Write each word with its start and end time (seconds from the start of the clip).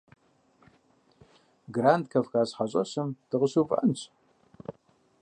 Гранд 1.75 2.05
Кавказ 2.13 2.49
хьэщӏэщым 2.57 3.09
дыкъыщыувыӏэнщ. 3.29 4.01